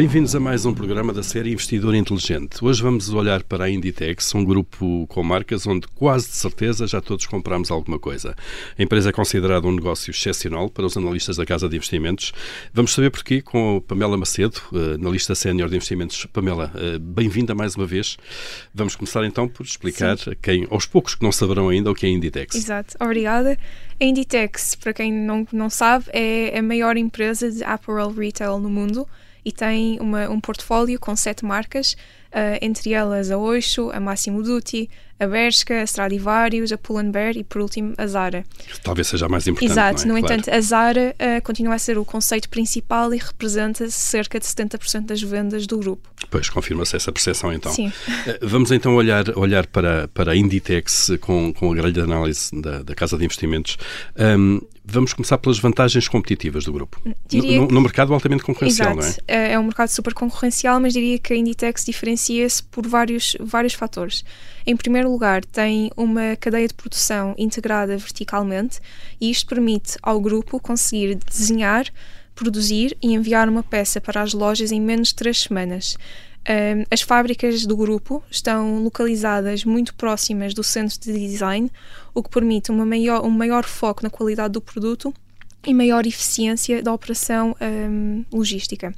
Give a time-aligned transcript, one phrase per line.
[0.00, 2.64] Bem-vindos a mais um programa da série Investidor Inteligente.
[2.64, 7.02] Hoje vamos olhar para a Inditex, um grupo com marcas onde quase de certeza já
[7.02, 8.34] todos compramos alguma coisa.
[8.78, 12.32] A empresa é considerada um negócio excepcional para os analistas da Casa de Investimentos.
[12.72, 16.24] Vamos saber porquê com a Pamela Macedo, eh, analista sénior de investimentos.
[16.32, 18.16] Pamela, eh, bem-vinda mais uma vez.
[18.74, 20.30] Vamos começar então por explicar Sim.
[20.30, 22.56] a quem, aos poucos que não saberão ainda, o que é a Inditex.
[22.56, 23.58] Exato, obrigada.
[24.00, 28.70] A Inditex, para quem não, não sabe, é a maior empresa de apparel retail no
[28.70, 29.06] mundo
[29.44, 31.96] e tem uma, um portfólio com sete marcas,
[32.60, 34.88] entre elas a Oixo, a Massimo Dutti,
[35.20, 38.42] a Bershka, a Stradivarius, a Pull&Bear e, por último, a Zara.
[38.82, 40.02] Talvez seja a mais importante, Exato.
[40.02, 40.06] É?
[40.06, 40.34] No claro.
[40.34, 45.04] entanto, a Zara uh, continua a ser o conceito principal e representa cerca de 70%
[45.04, 46.08] das vendas do grupo.
[46.30, 47.70] Pois, confirma-se essa percepção, então.
[47.70, 47.88] Sim.
[47.88, 52.50] Uh, vamos então olhar, olhar para, para a Inditex com, com a grelha de análise
[52.58, 53.76] da, da Casa de Investimentos.
[54.18, 54.60] Um,
[54.92, 57.00] Vamos começar pelas vantagens competitivas do grupo.
[57.04, 59.22] No, no, mercado altamente concorrencial, Exato.
[59.28, 59.52] não é?
[59.52, 61.84] É um mercado super concorrencial, mas diria que a Inditex
[62.20, 64.24] diferencia-se por vários, vários fatores.
[64.66, 68.80] Em primeiro lugar, tem uma cadeia de produção integrada verticalmente
[69.20, 71.86] e isto permite ao grupo conseguir desenhar,
[72.34, 75.96] produzir e enviar uma peça para as lojas em menos de três semanas.
[76.90, 81.70] As fábricas do grupo estão localizadas muito próximas do centro de design,
[82.14, 85.12] o que permite uma maior, um maior foco na qualidade do produto
[85.66, 88.94] e maior eficiência da operação um, logística.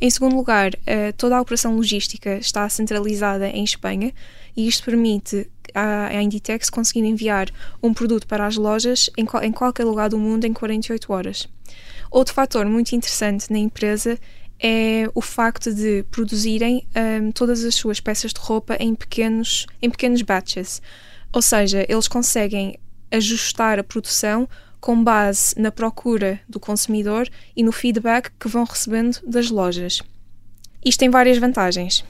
[0.00, 4.12] Em segundo lugar, uh, toda a operação logística está centralizada em Espanha
[4.56, 7.48] e isto permite à, à Inditex conseguir enviar
[7.82, 11.48] um produto para as lojas em, em qualquer lugar do mundo em 48 horas.
[12.10, 14.18] Outro fator muito interessante na empresa
[14.58, 19.90] é o facto de produzirem um, todas as suas peças de roupa em pequenos, em
[19.90, 20.80] pequenos batches.
[21.32, 22.78] Ou seja, eles conseguem
[23.10, 24.48] ajustar a produção
[24.86, 30.00] com base na procura do consumidor e no feedback que vão recebendo das lojas.
[30.84, 32.04] Isto tem várias vantagens.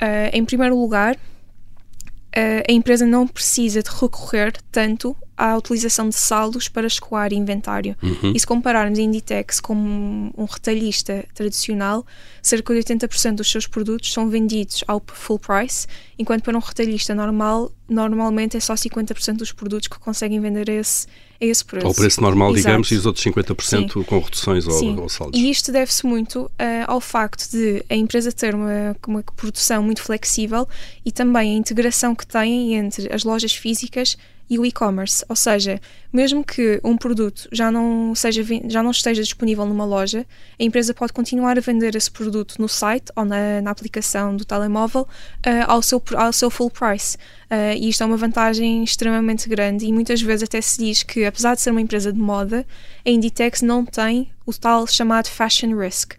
[0.00, 6.14] Uh, em primeiro lugar, uh, a empresa não precisa de recorrer tanto à utilização de
[6.14, 7.96] saldos para escoar inventário.
[8.02, 8.32] Uhum.
[8.34, 12.06] E se compararmos a Inditex com um retalhista tradicional,
[12.42, 15.86] cerca de 80% dos seus produtos são vendidos ao full price,
[16.18, 20.74] enquanto para um retalhista normal, normalmente é só 50% dos produtos que conseguem vender a
[20.74, 21.06] esse,
[21.40, 21.86] a esse preço.
[21.86, 22.66] Ao preço normal, Exato.
[22.66, 24.02] digamos, e os outros 50% Sim.
[24.04, 25.38] com reduções ou, ou saldos.
[25.38, 26.50] E isto deve-se muito uh,
[26.86, 30.68] ao facto de a empresa ter uma, uma produção muito flexível
[31.04, 34.16] e também a integração que tem entre as lojas físicas
[34.48, 35.80] e o e-commerce, ou seja,
[36.12, 40.26] mesmo que um produto já não, seja, já não esteja disponível numa loja,
[40.58, 44.44] a empresa pode continuar a vender esse produto no site ou na, na aplicação do
[44.44, 47.16] telemóvel uh, ao, seu, ao seu full price.
[47.50, 51.24] Uh, e isto é uma vantagem extremamente grande e muitas vezes até se diz que,
[51.24, 52.66] apesar de ser uma empresa de moda,
[53.04, 56.14] a Inditex não tem o tal chamado fashion risk.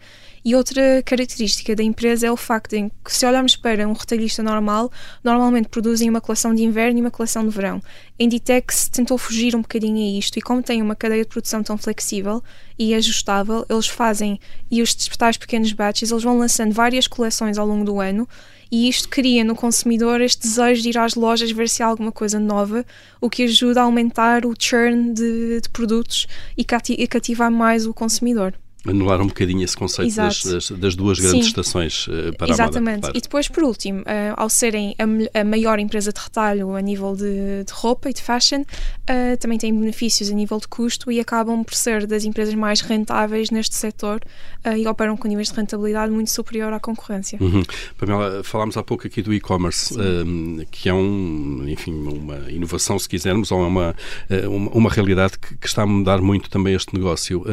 [0.47, 4.43] E outra característica da empresa é o facto de que, se olharmos para um retalhista
[4.43, 4.91] normal,
[5.23, 7.81] normalmente produzem uma coleção de inverno e uma coleção de verão.
[8.19, 11.63] A Inditex tentou fugir um bocadinho a isto e, como tem uma cadeia de produção
[11.63, 12.43] tão flexível
[12.77, 14.39] e ajustável, eles fazem,
[14.69, 18.29] e os tais pequenos batches, eles vão lançando várias coleções ao longo do ano
[18.71, 22.11] e isto cria no consumidor este desejo de ir às lojas ver se há alguma
[22.11, 22.85] coisa nova,
[23.19, 28.53] o que ajuda a aumentar o churn de, de produtos e cativar mais o consumidor
[28.87, 31.49] anular um bocadinho esse conceito das, das, das, duas grandes Sim.
[31.49, 32.77] estações uh, para Exatamente.
[32.77, 33.01] a moda.
[33.01, 33.17] Claro.
[33.17, 34.03] E depois, por último, uh,
[34.35, 38.21] ao serem a, a, maior empresa de retalho a nível de, de roupa e de
[38.21, 42.53] fashion, uh, também têm benefícios a nível de custo e acabam por ser das empresas
[42.53, 44.21] mais rentáveis neste setor
[44.77, 47.37] e operam com níveis de rentabilidade muito superior à concorrência.
[47.39, 47.61] Uhum.
[47.99, 49.95] Pamela, falámos há pouco aqui do e-commerce,
[50.71, 53.95] que é um, enfim, uma inovação, se quisermos, ou é uma,
[54.49, 57.45] uma, uma realidade que, que, está a mudar muito também este negócio.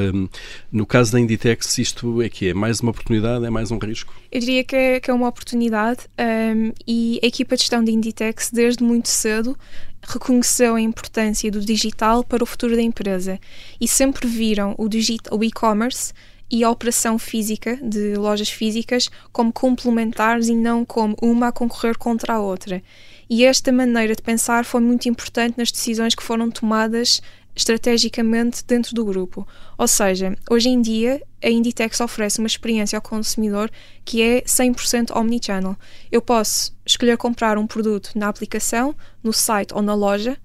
[0.73, 4.15] no caso da Inditex isto é que é mais uma oportunidade, é mais um risco?
[4.31, 7.91] Eu diria que é, que é uma oportunidade um, e a equipa de gestão da
[7.91, 9.57] Inditex, desde muito cedo,
[10.03, 13.39] reconheceu a importância do digital para o futuro da empresa
[13.81, 14.89] e sempre viram o,
[15.37, 16.13] o e-commerce
[16.51, 21.97] e a operação física de lojas físicas como complementares e não como uma a concorrer
[21.97, 22.83] contra a outra.
[23.31, 27.23] E esta maneira de pensar foi muito importante nas decisões que foram tomadas
[27.55, 29.47] estrategicamente dentro do grupo.
[29.77, 33.71] Ou seja, hoje em dia a Inditex oferece uma experiência ao consumidor
[34.05, 35.77] que é 100% omnichannel.
[36.11, 40.37] Eu posso escolher comprar um produto na aplicação, no site ou na loja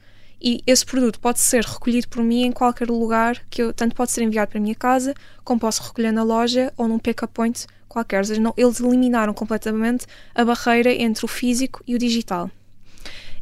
[0.42, 4.12] e esse produto pode ser recolhido por mim em qualquer lugar que eu tanto pode
[4.12, 7.66] ser enviado para a minha casa, como posso recolher na loja ou num pick-up point
[7.88, 8.20] qualquer.
[8.20, 10.06] Ou seja, não, eles eliminaram completamente
[10.36, 12.52] a barreira entre o físico e o digital.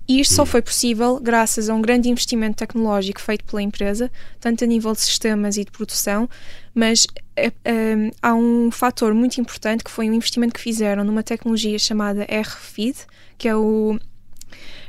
[0.07, 4.63] E isto só foi possível graças a um grande investimento tecnológico feito pela empresa, tanto
[4.63, 6.29] a nível de sistemas e de produção,
[6.73, 11.23] mas é, é, há um fator muito importante que foi um investimento que fizeram numa
[11.23, 12.97] tecnologia chamada RFID,
[13.37, 13.99] que é o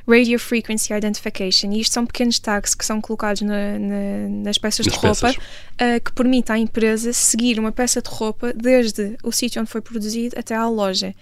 [0.08, 1.72] Radio Frequency Identification.
[1.72, 5.30] E isto são pequenos tags que são colocados na, na, nas peças nas de roupa
[5.30, 9.80] uh, que permite à empresa seguir uma peça de roupa desde o sítio onde foi
[9.80, 11.14] produzido até à loja.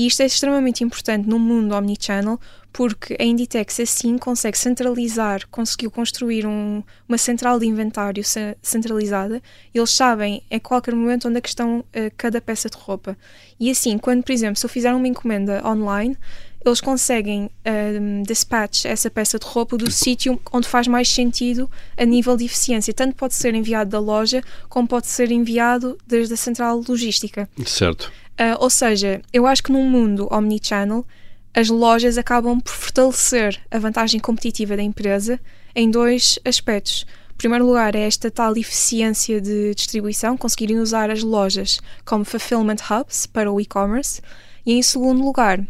[0.00, 2.40] E isto é extremamente importante no mundo omnichannel
[2.72, 8.22] porque a Inditex assim consegue centralizar, conseguiu construir um, uma central de inventário
[8.62, 9.42] centralizada.
[9.74, 11.84] Eles sabem a qualquer momento onde é que estão uh,
[12.16, 13.14] cada peça de roupa.
[13.58, 16.16] E assim, quando, por exemplo, se eu fizer uma encomenda online,
[16.64, 17.50] eles conseguem
[18.00, 22.46] um, dispatch essa peça de roupa do sítio onde faz mais sentido a nível de
[22.46, 22.94] eficiência.
[22.94, 27.48] Tanto pode ser enviado da loja, como pode ser enviado desde a central logística.
[27.66, 28.10] Certo.
[28.40, 31.04] Uh, ou seja, eu acho que num mundo omnichannel,
[31.52, 35.38] as lojas acabam por fortalecer a vantagem competitiva da empresa
[35.76, 37.04] em dois aspectos.
[37.34, 42.78] Em primeiro lugar, é esta tal eficiência de distribuição, conseguirem usar as lojas como fulfillment
[42.90, 44.22] hubs para o e-commerce.
[44.64, 45.60] E em segundo lugar,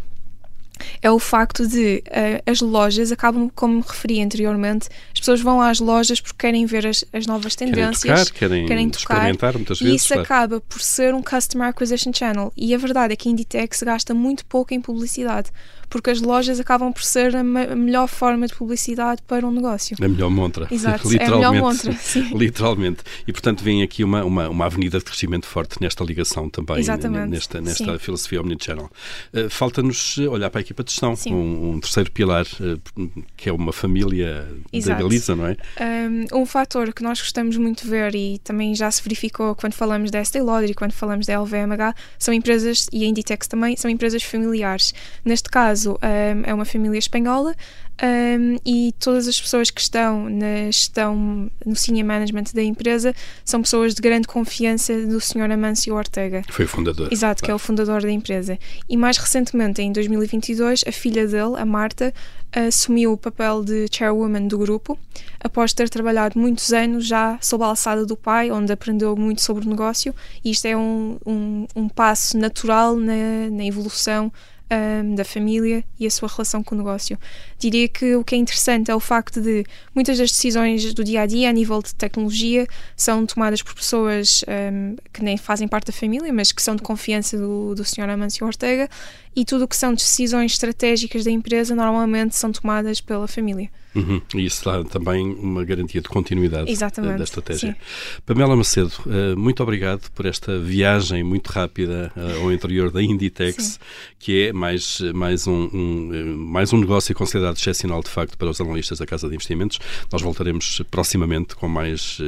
[1.03, 5.61] é o facto de uh, as lojas acabam, como me referi anteriormente, as pessoas vão
[5.61, 9.55] às lojas porque querem ver as, as novas tendências, querem tocar, querem, querem tocar, experimentar
[9.55, 9.93] muitas vezes.
[9.93, 10.23] E isso claro.
[10.23, 12.53] acaba por ser um Customer Acquisition Channel.
[12.57, 15.51] E a verdade é que a Inditex gasta muito pouco em publicidade
[15.91, 17.45] porque as lojas acabam por ser a, a
[17.77, 19.97] melhor forma de publicidade para um negócio.
[20.01, 20.69] A melhor montra.
[20.71, 21.45] Exato, literalmente.
[21.45, 22.31] É a melhor montra, sim.
[22.33, 23.03] literalmente.
[23.27, 27.29] E, portanto, vem aqui uma, uma, uma avenida de crescimento forte nesta ligação também, Exatamente.
[27.29, 28.89] nesta, nesta filosofia Omnichannel.
[29.35, 33.53] Uh, Falta-nos olhar para a equipa de gestão, um, um, terceiro pilar, uh, que é
[33.53, 34.97] uma família Exato.
[34.97, 35.57] da Galiza, não é?
[35.81, 39.75] Um, um fator que nós gostamos muito de ver e também já se verificou quando
[39.75, 43.77] falamos da Estée Lauder e quando falamos da LVMH, são empresas, e a Inditex também,
[43.77, 44.95] são empresas familiares.
[45.25, 47.55] Neste caso, um, é uma família espanhola
[48.03, 53.15] um, e todas as pessoas que estão na gestão, no senior management da empresa,
[53.45, 55.51] são pessoas de grande confiança do Sr.
[55.53, 56.43] Amâncio Ortega.
[56.49, 57.09] Foi o fundador.
[57.13, 58.59] Exato, que é o fundador da empresa.
[58.89, 62.13] E mais recentemente, em 2022, a filha dele, a Marta,
[62.53, 64.99] assumiu o papel de chairwoman do grupo,
[65.39, 69.67] após ter trabalhado muitos anos já sob a alçada do pai, onde aprendeu muito sobre
[69.67, 70.15] o negócio,
[70.45, 74.33] e isto é um, um, um passo natural na, na evolução
[74.71, 77.19] um, da família e a sua relação com o negócio.
[77.59, 79.65] Diria que o que é interessante é o facto de
[79.95, 84.45] muitas das decisões do dia a dia, a nível de tecnologia, são tomadas por pessoas
[84.73, 88.09] um, que nem fazem parte da família, mas que são de confiança do, do Sr.
[88.09, 88.89] Amâncio Ortega,
[89.35, 93.71] e tudo o que são decisões estratégicas da empresa normalmente são tomadas pela família.
[93.95, 94.21] Uhum.
[94.35, 97.19] E isso dá também uma garantia de continuidade Exatamente.
[97.19, 97.73] da estratégia.
[97.73, 98.21] Sim.
[98.25, 103.65] Pamela Macedo, eh, muito obrigado por esta viagem muito rápida eh, ao interior da Inditex,
[103.65, 103.79] Sim.
[104.19, 108.49] que é mais, mais, um, um, eh, mais um negócio considerado excepcional de facto para
[108.49, 109.79] os analistas da Casa de Investimentos.
[110.13, 112.19] Nós voltaremos proximamente com mais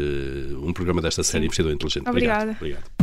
[0.62, 1.46] um programa desta série Sim.
[1.46, 2.08] Investidor Inteligente.
[2.08, 2.52] Obrigada.
[2.52, 2.82] Obrigado.
[2.82, 3.01] obrigado.